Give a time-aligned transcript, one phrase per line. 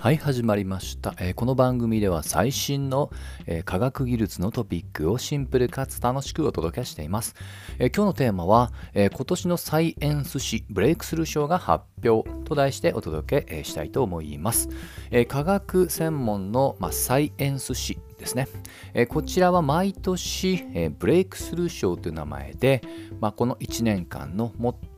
[0.00, 3.10] はい始まりました、えー、この番組では最新の、
[3.46, 7.34] えー、科学技術のトピックをシンプルかつ楽しくお届けしています、
[7.80, 14.68] えー、今日のテーマは、え今年のサイエンス誌ブレイクスルー賞が発表と題してお届け、えしたいと思います、
[15.10, 18.46] え科学専門の、まあ、サイエンス誌ですね、
[18.94, 22.82] えこちらは毎年、えブレイクスルー賞という名前で、
[23.20, 24.52] まあ、この1年間の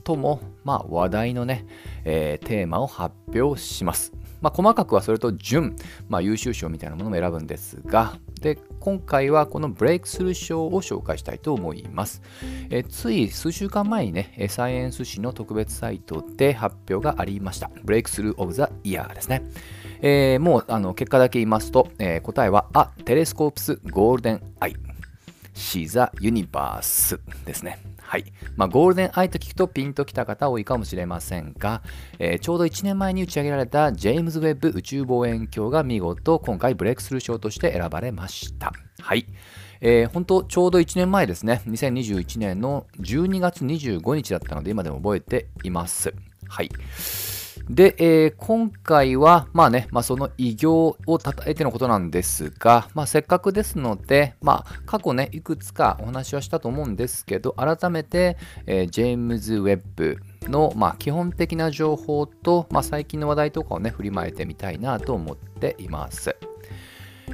[0.06, 1.64] 最も、まあ、話題のね、
[2.04, 4.12] えテーマを発表します。
[4.40, 5.76] まあ、細かくはそれと準、
[6.08, 12.22] まあ、優秀賞みたいなものも選ぶんですが、で今回はこのブレイクスルー賞を紹介したいと思います。
[12.70, 17.70] えつい数週間前にね、サイエンス誌の特別サイトで発表がありました。
[17.84, 19.42] Breakthrough of the Year ですね。
[20.02, 24.76] えー、もうあの結果だけ言いますと、えー、答えは、あ、 Telescope's Golden Eye。
[25.52, 27.89] シーザ・ユニバースですね。
[28.10, 28.24] はい。
[28.56, 31.80] まあ、ゴールデンアイと聞くとピンときた方多いかもしれませんが、
[32.18, 38.72] えー、ちょうど1年前に打ち上げられたジェームズ・ウェッブ宇宙望遠鏡が見事今回ブレイクスルー賞として選ばれました。
[39.00, 39.26] はい。
[39.80, 46.12] えー、本当ちょうど1年前ですね、2021年の12月25日だったので今でも覚えています。
[46.48, 46.70] はい。
[47.70, 60.18] で、えー、今回は、まあね、まあ、その偉業をたたえてのことなんですが、まあ、せっかくですので、まあ、過去ね、いくつかお話はしたと思うんですけど、改めて、えー、ジェームズ・ウェッブ
[60.48, 66.34] の、まあ、基本的な情報と、まあ、最近の話題とかをね、振りまいてみたいなと思っています。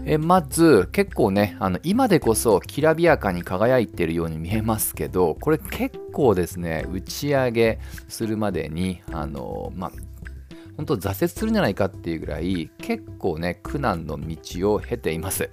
[0.05, 7.79] えまず結構ねあの今でこそきらびやかに輝いてるように見えますけどこれ結構ですね打ち上げ
[8.09, 9.93] するまでにあの、まあ、
[10.77, 15.51] 本当挫折するんじゃないかっていうぐらい結構ね苦難の道を経ています、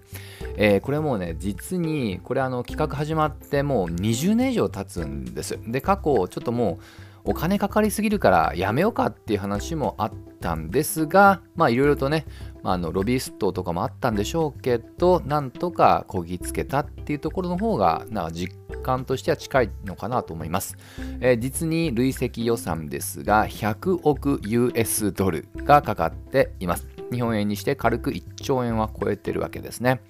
[0.58, 5.58] えー、これもうね実にこれあの企画始まってもう20年以上経つんです。
[5.68, 6.84] で過去ちょっともう
[7.26, 12.26] お金かかりすぎるからやめようかっていう話もあったんですがまあいろいろとね
[12.64, 20.78] まあ、あのロビーストとかもあったんでしょうけどなんとかこぎつけたっていうところの方がな実感としては近いのかなと思います、
[21.20, 26.88] えー、実に累積予算ですが100億 US ドルがかかっています。
[27.12, 30.02] 日本円にして軽く1兆円は超えてるわけですね。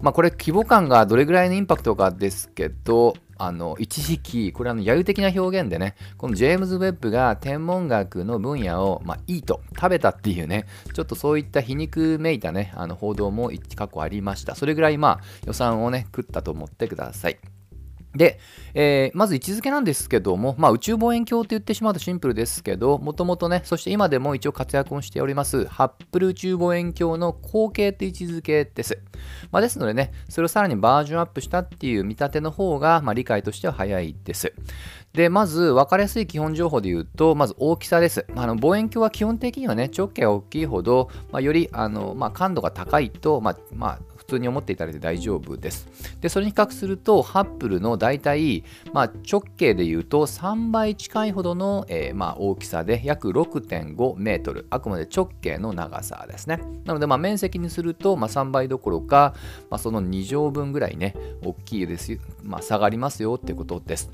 [0.00, 14.54] まあ、これ規模感がどれぐらいのインパクトかですけど、あの一時期、これあの揶揄的な表現でね、このジェームズ・ウェッブが天文学の分野を、まあ、いいと食べたっていうね、ちょっとそういった皮肉めいたね、あの報道も過去ありました。
[14.54, 17.38] それぐらいまあ予算をね、食ったと思ってください。
[18.14, 18.38] で、
[18.74, 28.98] えー、まず位置づけなんですけども、まあ、宇宙望遠鏡って言ってしまうとシンプルですけど、もともとね、そして今でも一応活躍をしております、ハッブル宇宙望遠鏡の後継って位置づけです。
[29.50, 34.52] まあ、ですのでね、それをさらにバージョンアップしたっていう見立ての方が、まあ、理解としては早いです。
[35.12, 38.26] で、まず分かりやすい基本情報で言うと、まず大きさです。
[38.34, 45.86] あの望遠鏡は基本的にはね、直径が大きいほど、まあ、よりあの、まあ、感度が高いと、まあまあ、普通に思っていただいて大丈夫です。
[46.20, 54.66] で、それに比較すると、ハッブルの大体、まあ、直径で言うと3倍近いほどの、えー、まあ、大きさで約6.5メートル。
[54.70, 56.60] あくまで直径の長さですね。
[56.84, 59.34] なので、まあ、面積にすると、まあ、3倍どころか、
[59.70, 62.18] まあ、その2乗分ぐらいね、大きいですよ。
[62.42, 64.10] まあ、下がりますよってことです。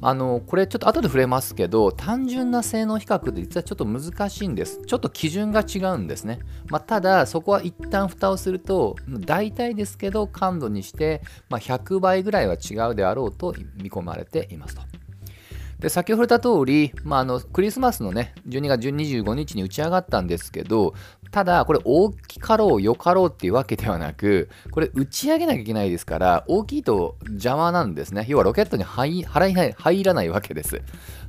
[0.00, 4.82] あのこれちょっと後で触れますけど単純な性能比較で実はちょっと難しいんです。
[4.86, 15.05] ちょっと基準が違うんですね、まあ、ただそこは一旦蓋をすると大体ですけど感度にして、まあ、100倍ぐらいは違うであろうと見込まれていますと。
[15.78, 20.94] で先ほど言った通り、まあ、あのクリスマスのね12月25日に打ち上がったんですけど
[21.30, 28.24] ただこれ大きかろうよかろうっていうわけではなくこれ打ち上げなきゃいけないですから大きいと邪魔なんですね。
[28.28, 30.80] 要はロケットに入入らないわけです。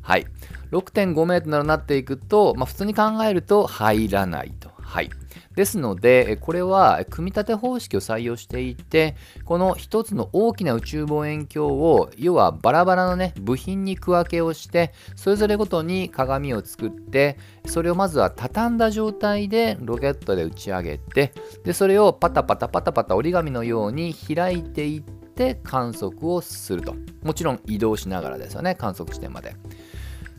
[0.02, 0.26] はい。
[0.72, 4.70] 6.5メートルになっていくと、まあ、普通に考えると入らないと。
[4.78, 5.10] はい。
[5.58, 21.34] ですので、これは組み立て方式を採用していて、この一つの大きな宇宙望遠鏡を、要はバラバラのね、部品に区分けをして、それぞれごとに鏡を作って、それをまずは畳んだ状態でロケットで打ち上げて、
[21.64, 26.94] で、それをパタパタパタパタ折り紙のように開いていって観測をすると。
[27.24, 29.56] もちろん移動しながらですよね、観測地点まで。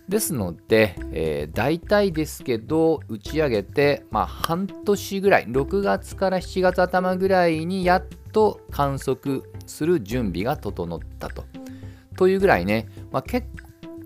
[0.09, 11.45] ですので、えー、大体ですけど、打ち上げて、まあ、半年ぐらい、6月から7月頭ぐらいにやっと観測する準備が整ったと。
[12.17, 13.47] というぐらいね、まあ、結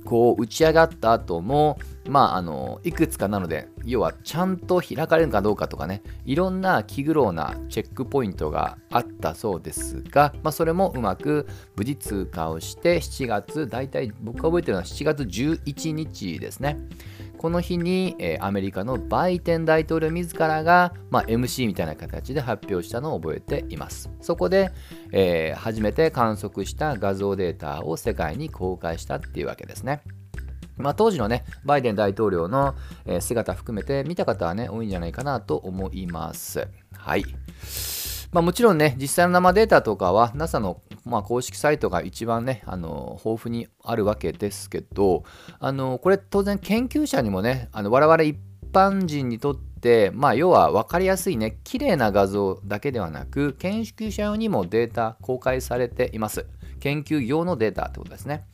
[0.05, 1.79] 構打ち上がった後も、
[2.09, 11.47] まあ、あのいくつかなので要はちゃんと開かれるかどうかとかねいろんな気苦労なチェックポイントがあったそうですが、まあ、それもうまく
[11.77, 16.79] 無事通過をして7月大体僕が覚えてるのは7月11日ですね。
[17.43, 24.13] この日に、えー、アメリカのバイデン大統領自らが、まあ、MC みたいな形で発表したのを覚えています。
[24.21, 24.71] そこで、
[25.11, 30.03] えー、初めて観測した画像データを世界に公開したっていうわけですね。
[30.77, 32.75] まあ、当時のね、バイデン大統領の、
[33.21, 36.69] 姿含めて見た方はね、多いんじゃないかなと思います。
[36.97, 37.25] はい。
[38.33, 45.25] まあ、もちろんね、実際の生データとかは NASA の、まあ、公式サイトが一番ね、あの豊富にあるわけですけど、
[45.61, 48.39] あのこれ当然研究者にもね、あの我々一
[48.73, 56.47] 般人にとって、まあ、要は分かりやすいね、綺麗な画像だけではなく、研究者用にもデータ公開されています。
[56.81, 58.47] 研究用のデータってことですね。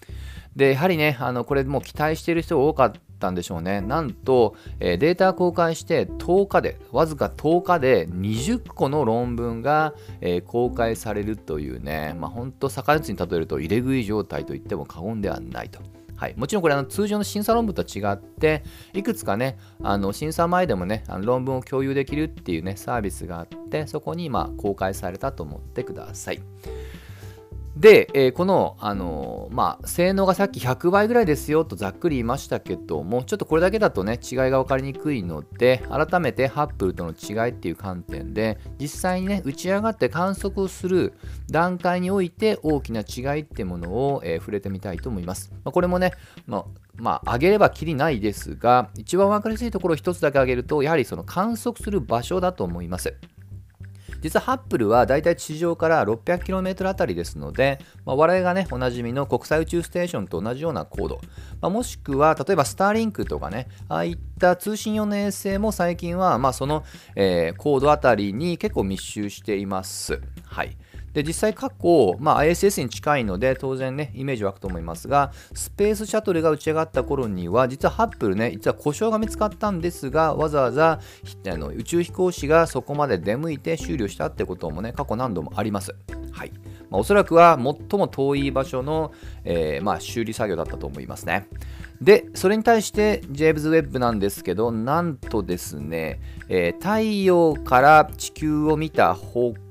[0.59, 3.81] で、やはりね、あのこれもう期待している人が多かったんでしょうね。
[3.81, 15.79] なんと、えー、データ公開して10日で、わずか10日で20個の論文が、えー、公開されるというね、まあ、本当、逆打つに例えると入れ食い状態と言っても過言ではないと。
[16.17, 26.41] はい、もちろんこれあの通常の審査論文とは違っていくつかねあの審査前でもねあの論文を共有できるっていうねサービスがあってそこに今公開されたと思ってください。
[27.79, 41.15] で、えー、この、あのー、まあ、性能がさっき100倍ぐらいですよとざっくり言いましたけども、ちょっとこれだけだとね、違いが分かりにくいので、改めてハッブルとの違いっていう観点で、実際にね、打ち上がって観測をする
[41.49, 45.53] 段階において大きな違いってものを、えー、触れてみたいと思います。
[45.65, 46.11] まあ、これもね、
[46.49, 46.65] まあ、
[46.97, 53.15] まあ、上げればきりないですが、一番分かりやすいところを一つだけ上げると、やはりその観測する場所だと思います。
[54.21, 61.21] 実はハッブルはだいたい地上から 600km あたりですので、まあ、我々がね、おなじみの国際宇宙ステーションと同じような高度、
[61.61, 66.85] まあ、もしくは例えばスターリンクとかね、ああいった通信用の衛星も最近は、まあ、その、
[67.17, 70.21] えー、高度あたりに結構密集しています。
[70.45, 70.77] はい。
[71.19, 81.01] で実際過去、まあ、ISS に近いので当然ねイメージ湧くと思いますがスペースシャトルが打ち上がった頃には実はハッブルね実は故障が見つかったんですがわざわざ
[81.47, 85.93] あの宇宙飛行士がそこまで出向いて修理をしたってこともね過去何度もあります。
[86.31, 86.53] はい
[86.91, 89.13] まあ、おそらくは最も遠い場所の、
[89.45, 91.49] えー、まあ、修理作業だったと思いますね。
[92.01, 99.68] で、それに対してジェームズ・ウェッブなんですけど、なんとですね、えー、太陽から地球を見た方向、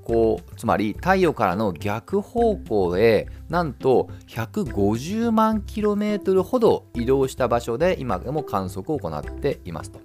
[0.55, 9.99] つまり太陽からの逆方向へなんと150万キロメートルほど移動した場所で今でも観測を行っていますと。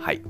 [0.00, 0.22] はい。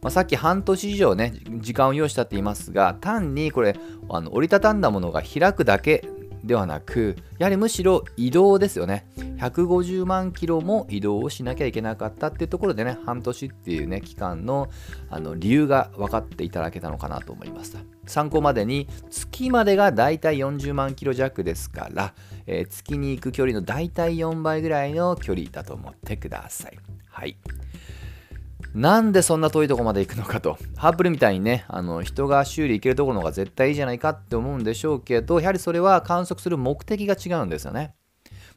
[0.00, 3.76] まあ、さっき半年以上ね、時間を要したって言いますが、単にこれ、
[4.08, 6.08] あの折りたたんだものが開くだけ
[6.44, 9.06] ではなく、やはりむしろ移動ですよね。
[9.38, 14.68] 150万キロも移動をしなきゃいけなかったっていうところでね、半年っていうね、期間の
[15.10, 17.80] あの理由が分かっていただけたのかなと思いました。
[18.06, 22.14] 参考までに、月までがだいたい40万キロ弱ですから、
[22.46, 26.78] えー、月に行く距離のだいたい4倍ぐらいの距離だと思ってください。
[27.08, 27.36] はい。
[28.78, 30.56] なんでそんな遠いとこまで行くのかと。
[30.76, 37.96] ハッブルみたいにね、あの人が修理行けるところの方が絶対いいじゃないかって思うんでしょうけど、やはりそれは観測する目的が違うんですよね。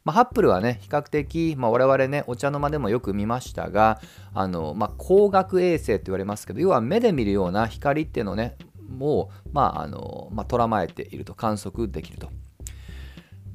[0.05, 3.99] まあ、ハッブルはね、比較的、まあ、我々ね、お茶の間でもよく見ましたが、
[4.35, 8.57] あのまあ、光学衛星って言われますけど、要は目で見るような光っていうのをね、
[8.89, 12.29] もう、まああのまあ、捉まえていると、観測できると。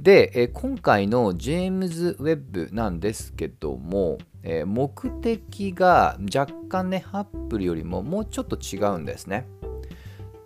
[0.01, 9.46] で、え今回のジェームズ・ウェッブなんですけども、えー、目的が若干ね、ハッブルよりももうちょっと違うんですね。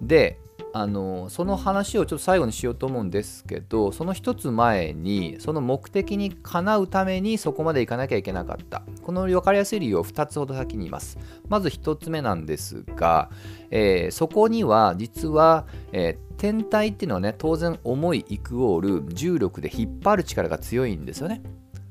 [0.00, 0.40] で、
[0.73, 8.83] あのその話をちょっと最後にしようと思うんですけどその一つ前にその目的にかなうためにそこまで行かなきゃいけなかった。
[9.02, 11.19] この分かりやすい理由を2つほど先に言います。
[11.49, 13.30] まず1つ目なんですが、
[13.71, 21.42] えー、そこには実は、えー、天体っていうのはね当然重いイクオール重力で引っ張る力が強いんですよね。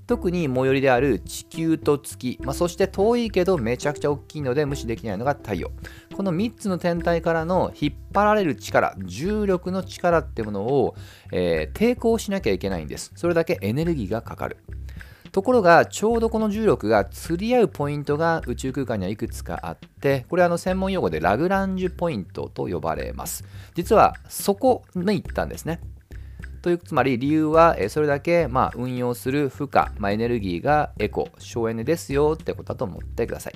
[0.09, 5.69] 特に最寄りである地球と月、まあ、そして遠いけどめちゃくちゃ大きいので無視できないのが太陽。
[6.15, 10.95] この3つの天体からの引っ張られる力重力の力ってものを、
[11.31, 13.11] えー、抵抗しなきゃいけないんです。
[13.15, 14.57] それだけエネルギーがかかる。
[15.31, 23.43] ところがちょうどこの重力が釣り合うポイントが宇宙空間にはいくつかあってこれはあの専門用語でラグランジュポイントと呼ばれます。
[23.75, 25.79] 実はそこに行ったんですね。
[26.61, 33.53] というつまり理由はそれだけまあ運用する負荷、まあ、エネルギーがエコ省エネですよってことだと思ってください。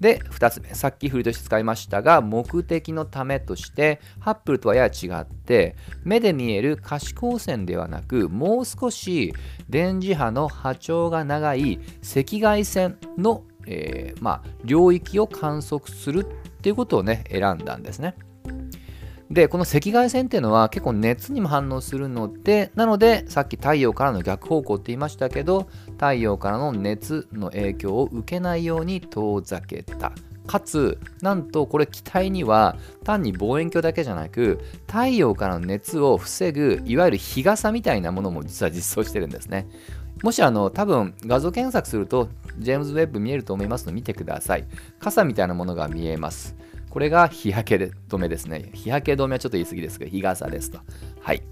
[0.00, 5.74] で、2つ目、さっき振りとして使いましたが、目的のためとして、ハッブルとはやや違って、
[6.04, 9.32] 目で見える可視光線ではなく、もう少し
[9.70, 18.16] 電磁波の波長が長い赤外線の、えー、まあ、領域を観測するっていうことをね、選んだんですね。
[19.30, 30.12] で、この赤外線っていうのは結構熱にも反応するので、なのでさっき太陽からの逆方向って言いましたけど、太陽からの熱の影響を受けないように遠ざけた。
[30.46, 39.66] かつ、なんとこれ機体には単に望遠鏡だけじゃなく、太陽からの熱を防ぐ、いわゆる日傘みたいなものも実は実装してるんですね。
[40.22, 42.28] もしあの、多分画像検索すると、
[42.58, 44.64] ジェームズ・ウェッブ見えると思いますので見てください。
[44.98, 46.54] 傘みたいなものが見えます。
[46.96, 48.70] これが日焼け止めですね。
[48.72, 50.78] 日焼け止めはちょっと言い過ぎですけど、日傘ですと。
[51.20, 51.42] はい。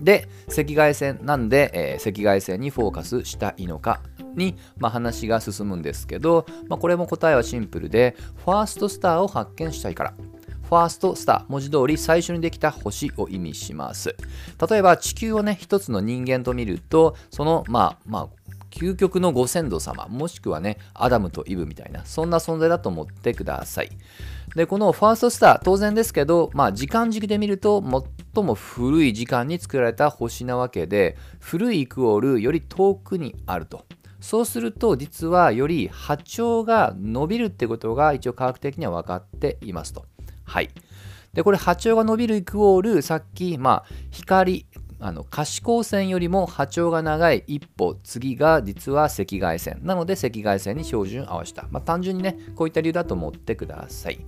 [0.00, 4.00] で、赤外線なんで、えー、赤外線にフォーカスしたいのか
[4.36, 10.14] に、まあ、話が進むんですけど、まあ、これも答えはシンプルで、ファーストスターを発見したいから。
[10.68, 14.14] ファーストスター、文字通り最初にできた星を意味します。
[14.70, 18.28] 例えば地球をね、一つの人間と見ると、その、まあ、まあ、
[18.70, 23.90] 究極のご先祖様、もしくはね、アダムとイブみたいな、そんな存在だと思ってください。
[24.54, 27.82] で、このファーストスター、当然ですけど、まあ、時間軸で見ると、
[28.34, 33.84] 最も古い時間に作られた星なわけで、古いイクオールより遠くにあると。
[34.20, 40.04] そうすると、実はより波長が伸びるってことが一応科学的には分かっていますと。
[40.44, 40.70] はい。
[41.32, 44.66] で、これ波長が伸びるイクオール、さっき、まあ、光、
[45.00, 49.80] あの可視光線よりも波長が長い一歩次が実は赤外線。
[49.82, 54.20] なので赤外線に標準合わせた、まあ、単純にねこういった理由だと思ってください。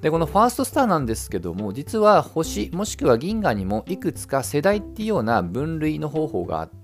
[0.00, 6.81] でこのファーストスターなんですけども実は星もしくは銀河にもいくつか世代っていうような分類の方法があって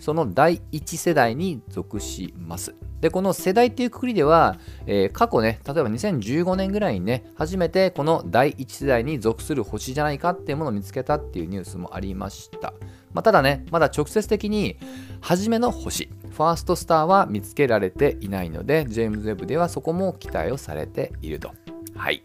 [0.00, 12.74] その第1世代に属しますで、この世代っていうくくりでは、えー、過去ね、例えば2015年ぐらいにね、初めてこの第1世代に属する星じゃないかっていうものを見つけたっていうニュースもありました。
[13.12, 14.78] まあ、ただね、まだ直接的に
[15.20, 21.52] 初めの星、ファーストスターは見つけられていないので、ジェームズ・ウェブではそこも期待をされていると。
[21.94, 22.22] はい。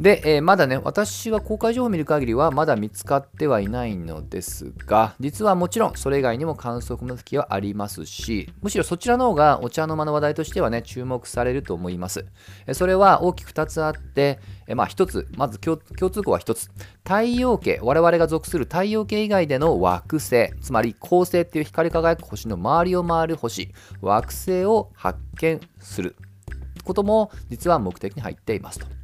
[0.00, 12.24] で、えー、まだね、私は公開情報を見る限りはまだ見つかってはいないのですが、実はもちろんそれ以外にも観測の時はありますし、むしろそちらの方がお茶の間の話題としてはね、注目されると思います。
[12.72, 16.70] それは大きく2つあって、えまあ1つ、まず共通項は1つ。
[17.04, 26.16] 太陽系、我々が属する太陽系以外での惑星、つまり恒星っていう光り輝く星の周りを回る星、惑星を発見する
[26.84, 28.99] ことも実は目的に入っていますと。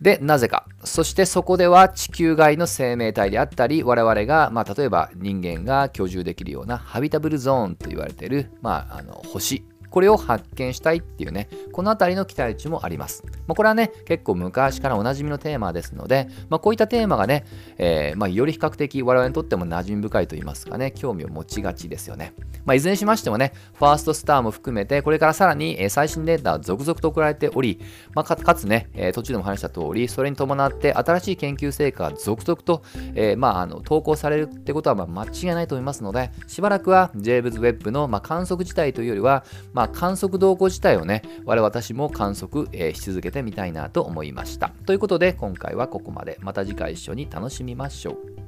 [0.00, 0.66] で、なぜか。
[0.82, 13.24] そしてそこでは地球外の生命体であったり、我々が、まあ、例えば人間が居住できるようなハビタブルゾーンと言われている、まあ、あの星これを発見したいっていうね、このあたりの期待値もあります。
[13.46, 17.44] まあ、これはね、結構昔からおなじみのテーマですので、まあ、こういったテーマがね、
[17.78, 22.32] えー、まあ、より比較的我々にとっても馴染み深いと言いますかね、興味を持ちがちですよね。
[22.64, 27.80] ま、いずれにしましてもね、ファーストスターも含めて、これからさらに最新データ続々と送られており、
[28.14, 32.82] ま、かつね、え、途中でも話した通り、それに伴って新しい研究成果が続々と、
[33.14, 39.44] えー、まあ、あの投稿されるってことはま間違いないと思いますので、しばらくは j ェーブズウェッブのま観測自体というよりは、
[39.80, 44.74] まあ、観測動向自体をね、我々私も観測、えー、し続けてみたいなと思いました。
[44.84, 46.36] ということで、今回はここまで。
[46.42, 48.39] また次回一緒に楽しみましょう。